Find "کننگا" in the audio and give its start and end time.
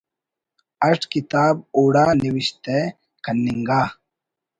3.23-3.81